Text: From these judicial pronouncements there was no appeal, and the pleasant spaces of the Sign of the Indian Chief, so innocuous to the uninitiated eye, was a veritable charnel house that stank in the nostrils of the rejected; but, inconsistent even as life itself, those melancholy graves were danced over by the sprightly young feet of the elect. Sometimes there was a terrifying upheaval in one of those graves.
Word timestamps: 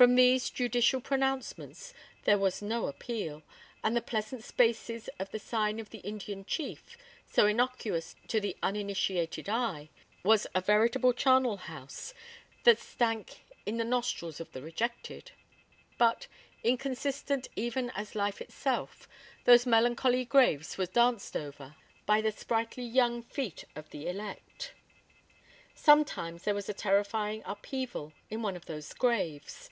From 0.00 0.14
these 0.14 0.48
judicial 0.48 1.02
pronouncements 1.02 1.92
there 2.24 2.38
was 2.38 2.62
no 2.62 2.86
appeal, 2.86 3.42
and 3.84 3.94
the 3.94 4.00
pleasant 4.00 4.42
spaces 4.42 5.10
of 5.18 5.30
the 5.30 5.38
Sign 5.38 5.78
of 5.78 5.90
the 5.90 5.98
Indian 5.98 6.42
Chief, 6.46 6.96
so 7.30 7.44
innocuous 7.44 8.16
to 8.28 8.40
the 8.40 8.56
uninitiated 8.62 9.46
eye, 9.50 9.90
was 10.22 10.46
a 10.54 10.62
veritable 10.62 11.12
charnel 11.12 11.58
house 11.58 12.14
that 12.64 12.78
stank 12.78 13.44
in 13.66 13.76
the 13.76 13.84
nostrils 13.84 14.40
of 14.40 14.50
the 14.52 14.62
rejected; 14.62 15.32
but, 15.98 16.28
inconsistent 16.64 17.48
even 17.54 17.90
as 17.90 18.14
life 18.14 18.40
itself, 18.40 19.06
those 19.44 19.66
melancholy 19.66 20.24
graves 20.24 20.78
were 20.78 20.86
danced 20.86 21.36
over 21.36 21.76
by 22.06 22.22
the 22.22 22.32
sprightly 22.32 22.84
young 22.84 23.22
feet 23.22 23.66
of 23.76 23.90
the 23.90 24.08
elect. 24.08 24.72
Sometimes 25.74 26.44
there 26.44 26.54
was 26.54 26.70
a 26.70 26.74
terrifying 26.74 27.42
upheaval 27.44 28.14
in 28.30 28.40
one 28.40 28.56
of 28.56 28.64
those 28.64 28.94
graves. 28.94 29.68